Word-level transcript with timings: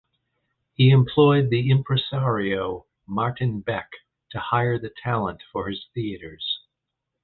He 0.73 0.89
employed 0.89 1.53
impresario 1.53 2.87
Martin 3.05 3.59
Beck 3.61 3.91
to 4.31 4.39
hire 4.39 4.79
the 4.79 4.89
talent 5.03 5.43
for 5.51 5.69
his 5.69 5.85
theaters. 5.93 6.61